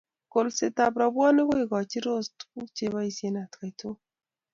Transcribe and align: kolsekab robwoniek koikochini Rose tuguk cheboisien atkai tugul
kolsekab 0.31 0.93
robwoniek 1.01 1.47
koikochini 1.51 2.03
Rose 2.05 2.31
tuguk 2.39 2.69
cheboisien 2.77 3.35
atkai 3.43 3.71
tugul 3.79 3.99